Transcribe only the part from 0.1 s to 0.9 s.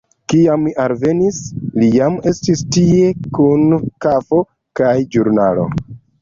Kiam mi